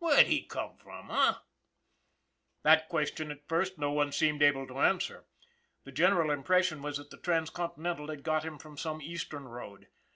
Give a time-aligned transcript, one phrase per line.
[0.00, 1.36] Where'd he come from, h'm?"
[2.64, 5.26] That question, at first, no one seemed able to answer.
[5.84, 9.86] The general impression was that the Transcontinental had got him from some Eastern road.